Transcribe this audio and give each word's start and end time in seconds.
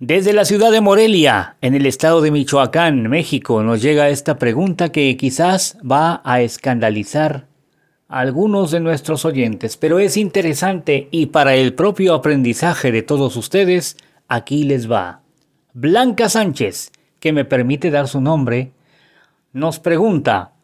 Desde 0.00 0.32
la 0.32 0.44
ciudad 0.44 0.72
de 0.72 0.80
Morelia, 0.80 1.56
en 1.60 1.74
el 1.74 1.86
estado 1.86 2.20
de 2.20 2.32
Michoacán, 2.32 3.08
México, 3.08 3.62
nos 3.62 3.80
llega 3.80 4.08
esta 4.08 4.40
pregunta 4.40 4.90
que 4.90 5.16
quizás 5.16 5.78
va 5.88 6.20
a 6.24 6.40
escandalizar 6.40 7.46
a 8.08 8.18
algunos 8.18 8.72
de 8.72 8.80
nuestros 8.80 9.24
oyentes, 9.24 9.76
pero 9.76 10.00
es 10.00 10.16
interesante 10.16 11.06
y 11.12 11.26
para 11.26 11.54
el 11.54 11.74
propio 11.74 12.14
aprendizaje 12.14 12.90
de 12.90 13.02
todos 13.02 13.36
ustedes, 13.36 13.96
aquí 14.26 14.64
les 14.64 14.90
va. 14.90 15.20
Blanca 15.74 16.28
Sánchez, 16.28 16.90
que 17.20 17.32
me 17.32 17.44
permite 17.44 17.92
dar 17.92 18.08
su 18.08 18.20
nombre, 18.20 18.72
nos 19.52 19.78
pregunta, 19.78 20.54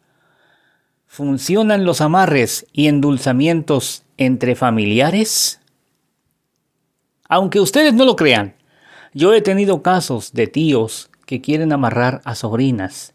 ¿funcionan 1.07 1.85
los 1.85 2.01
amarres 2.01 2.67
y 2.73 2.89
endulzamientos 2.89 4.03
entre 4.17 4.55
familiares? 4.55 5.61
Aunque 7.29 7.61
ustedes 7.61 7.93
no 7.93 8.03
lo 8.03 8.17
crean, 8.17 8.55
yo 9.13 9.33
he 9.33 9.41
tenido 9.41 9.81
casos 9.81 10.33
de 10.33 10.47
tíos 10.47 11.09
que 11.25 11.41
quieren 11.41 11.73
amarrar 11.73 12.21
a 12.25 12.35
sobrinas, 12.35 13.13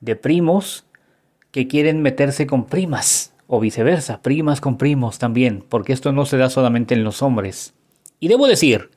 de 0.00 0.16
primos 0.16 0.84
que 1.50 1.68
quieren 1.68 2.02
meterse 2.02 2.46
con 2.46 2.66
primas, 2.66 3.32
o 3.52 3.58
viceversa, 3.58 4.22
primas 4.22 4.60
con 4.60 4.78
primos 4.78 5.18
también, 5.18 5.64
porque 5.68 5.92
esto 5.92 6.12
no 6.12 6.24
se 6.24 6.36
da 6.36 6.48
solamente 6.50 6.94
en 6.94 7.02
los 7.02 7.20
hombres. 7.20 7.74
Y 8.20 8.28
debo 8.28 8.46
decir 8.46 8.90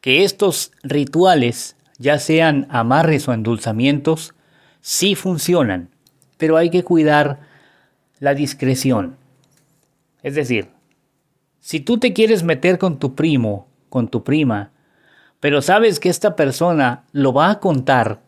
que 0.00 0.24
estos 0.24 0.72
rituales, 0.82 1.76
ya 1.98 2.18
sean 2.18 2.66
amarres 2.70 3.28
o 3.28 3.34
endulzamientos, 3.34 4.34
sí 4.80 5.14
funcionan, 5.14 5.90
pero 6.38 6.56
hay 6.56 6.70
que 6.70 6.84
cuidar 6.84 7.40
la 8.18 8.34
discreción. 8.34 9.16
Es 10.22 10.34
decir, 10.34 10.70
si 11.60 11.80
tú 11.80 11.98
te 11.98 12.14
quieres 12.14 12.42
meter 12.42 12.78
con 12.78 12.98
tu 12.98 13.14
primo, 13.14 13.68
con 13.90 14.08
tu 14.08 14.24
prima, 14.24 14.72
pero 15.42 15.60
sabes 15.60 15.98
que 15.98 16.08
esta 16.08 16.36
persona 16.36 17.02
lo 17.10 17.32
va 17.32 17.50
a 17.50 17.58
contar, 17.58 18.20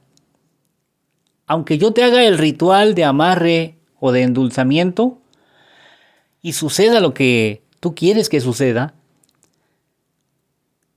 aunque 1.47 1.79
yo 1.79 1.93
te 1.93 2.03
haga 2.03 2.25
el 2.25 2.39
ritual 2.39 2.97
de 2.97 3.05
amarre 3.05 3.77
o 4.01 4.11
de 4.11 4.23
endulzamiento 4.23 5.21
y 6.43 6.55
suceda 6.55 6.99
lo 6.99 7.15
que 7.15 7.63
tú 7.79 7.95
quieres 7.95 8.29
que 8.29 8.41
suceda, 8.41 8.95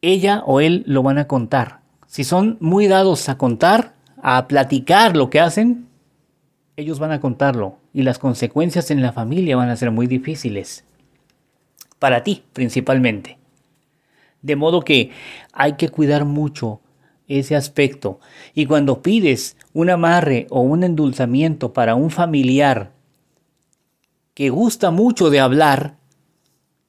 ella 0.02 0.42
o 0.48 0.60
él 0.60 0.82
lo 0.88 1.04
van 1.04 1.20
a 1.20 1.28
contar. 1.28 1.82
Si 2.08 2.24
son 2.24 2.58
muy 2.62 2.88
dados 2.88 3.30
a 3.30 3.38
contar, 3.38 3.94
a 4.24 4.48
platicar 4.48 5.16
lo 5.16 5.30
que 5.30 5.40
hacen, 5.40 5.88
ellos 6.78 6.98
van 6.98 7.12
a 7.12 7.22
contarlo 7.22 7.78
y 7.94 8.02
las 8.02 8.18
consecuencias 8.18 8.90
en 8.90 9.04
la 9.04 9.14
familia 9.14 9.56
van 9.56 9.70
a 9.70 9.78
ser 9.78 9.92
muy 9.92 10.08
difíciles. 10.08 10.84
Para 12.00 12.24
ti 12.24 12.42
principalmente. 12.54 13.38
De 14.48 14.56
modo 14.56 14.80
que 14.80 15.12
hay 15.52 15.74
que 15.74 15.90
cuidar 15.90 16.24
mucho 16.24 16.80
ese 17.28 17.58
aspecto. 17.58 18.22
Y 18.54 18.66
cuando 18.66 19.02
pides 19.02 19.58
un 19.74 19.90
amarre 19.90 20.48
o 20.50 20.62
un 20.62 20.86
endulzamiento 20.86 21.74
para 21.74 21.96
un 21.96 22.12
familiar 22.12 22.94
que 24.34 24.50
gusta 24.50 24.90
mucho 24.90 25.30
de 25.30 25.42
hablar, 25.42 25.98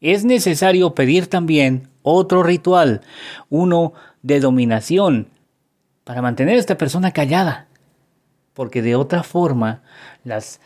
es 0.00 0.24
necesario 0.24 0.94
pedir 0.94 1.26
también 1.26 1.88
otro 2.02 2.44
ritual, 2.44 3.00
uno 3.50 3.92
de 4.22 4.38
dominación, 4.38 5.26
para 6.04 6.22
mantener 6.22 6.54
a 6.54 6.60
esta 6.60 6.78
persona 6.78 7.10
callada. 7.10 7.66
Porque 8.54 8.82
de 8.82 8.94
otra 8.94 9.24
forma, 9.24 9.82
las, 10.22 10.60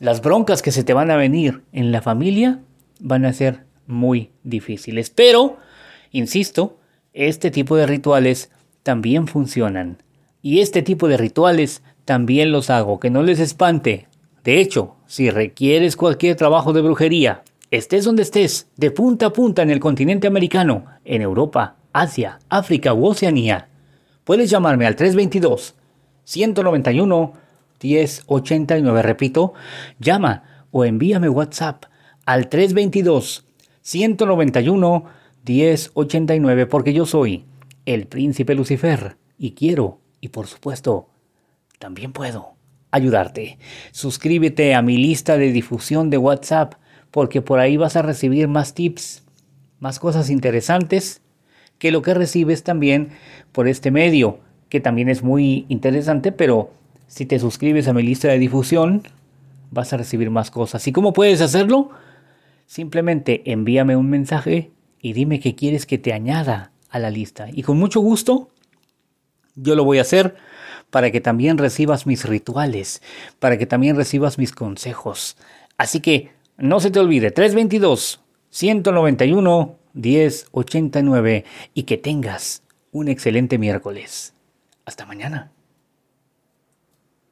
las 0.00 0.22
broncas 0.22 0.60
que 0.60 0.72
se 0.72 0.82
te 0.82 0.92
van 0.92 1.12
a 1.12 1.16
venir 1.16 1.62
en 1.70 1.92
la 1.92 2.02
familia 2.02 2.58
van 2.98 3.26
a 3.26 3.32
ser 3.32 3.64
muy 3.86 4.32
difíciles. 4.42 5.08
Pero 5.10 5.58
Insisto, 6.12 6.78
este 7.14 7.50
tipo 7.50 7.74
de 7.76 7.86
rituales 7.86 8.50
también 8.82 9.26
funcionan. 9.26 10.02
Y 10.42 10.60
este 10.60 10.82
tipo 10.82 11.08
de 11.08 11.16
rituales 11.16 11.82
también 12.04 12.52
los 12.52 12.68
hago, 12.68 13.00
que 13.00 13.10
no 13.10 13.22
les 13.22 13.40
espante. 13.40 14.08
De 14.44 14.60
hecho, 14.60 14.96
si 15.06 15.30
requieres 15.30 15.96
cualquier 15.96 16.36
trabajo 16.36 16.72
de 16.72 16.82
brujería, 16.82 17.42
estés 17.70 18.04
donde 18.04 18.22
estés, 18.22 18.68
de 18.76 18.90
punta 18.90 19.26
a 19.26 19.32
punta 19.32 19.62
en 19.62 19.70
el 19.70 19.80
continente 19.80 20.26
americano, 20.26 20.84
en 21.04 21.22
Europa, 21.22 21.76
Asia, 21.92 22.40
África 22.48 22.92
u 22.92 23.06
Oceanía, 23.06 23.68
puedes 24.24 24.50
llamarme 24.50 24.86
al 24.86 24.96
322 24.96 25.74
191 26.24 27.32
1089. 27.82 29.02
Repito, 29.02 29.54
llama 29.98 30.66
o 30.70 30.84
envíame 30.84 31.28
WhatsApp 31.28 31.84
al 32.26 32.48
322 32.48 33.46
191 33.80 35.04
1089 35.04 35.21
porque 36.68 36.92
yo 36.92 37.06
soy 37.06 37.44
el 37.86 38.06
príncipe 38.06 38.54
Lucifer 38.54 39.16
y 39.38 39.52
quiero, 39.52 39.98
y 40.20 40.28
por 40.28 40.46
supuesto, 40.46 41.08
también 41.78 42.12
puedo 42.12 42.54
ayudarte. 42.92 43.58
Suscríbete 43.90 44.74
a 44.74 44.82
mi 44.82 44.96
lista 44.96 45.36
de 45.36 45.50
difusión 45.50 46.10
de 46.10 46.18
WhatsApp 46.18 46.74
porque 47.10 47.42
por 47.42 47.58
ahí 47.58 47.76
vas 47.76 47.96
a 47.96 48.02
recibir 48.02 48.48
más 48.48 48.74
tips, 48.74 49.24
más 49.80 49.98
cosas 49.98 50.30
interesantes 50.30 51.22
que 51.78 51.90
lo 51.90 52.02
que 52.02 52.14
recibes 52.14 52.62
también 52.62 53.08
por 53.50 53.66
este 53.66 53.90
medio, 53.90 54.38
que 54.68 54.80
también 54.80 55.08
es 55.08 55.24
muy 55.24 55.66
interesante, 55.68 56.30
pero 56.30 56.70
si 57.08 57.26
te 57.26 57.40
suscribes 57.40 57.88
a 57.88 57.92
mi 57.92 58.04
lista 58.04 58.28
de 58.28 58.38
difusión, 58.38 59.02
vas 59.72 59.92
a 59.92 59.96
recibir 59.96 60.30
más 60.30 60.50
cosas. 60.50 60.86
¿Y 60.86 60.92
cómo 60.92 61.12
puedes 61.12 61.40
hacerlo? 61.40 61.90
Simplemente 62.66 63.42
envíame 63.50 63.96
un 63.96 64.08
mensaje 64.08 64.70
y 65.02 65.12
dime 65.12 65.40
qué 65.40 65.54
quieres 65.54 65.84
que 65.84 65.98
te 65.98 66.14
añada 66.14 66.72
a 66.88 66.98
la 66.98 67.10
lista. 67.10 67.48
Y 67.52 67.62
con 67.62 67.78
mucho 67.78 68.00
gusto 68.00 68.48
yo 69.54 69.74
lo 69.74 69.84
voy 69.84 69.98
a 69.98 70.02
hacer 70.02 70.36
para 70.90 71.10
que 71.10 71.20
también 71.20 71.58
recibas 71.58 72.06
mis 72.06 72.24
rituales, 72.24 73.02
para 73.38 73.58
que 73.58 73.66
también 73.66 73.96
recibas 73.96 74.38
mis 74.38 74.52
consejos. 74.52 75.36
Así 75.76 76.00
que 76.00 76.30
no 76.56 76.80
se 76.80 76.90
te 76.90 77.00
olvide, 77.00 77.30
322 77.30 78.20
191 78.50 79.76
1089 79.94 81.44
y 81.74 81.82
que 81.82 81.98
tengas 81.98 82.62
un 82.92 83.08
excelente 83.08 83.58
miércoles. 83.58 84.34
Hasta 84.84 85.06
mañana. 85.06 85.50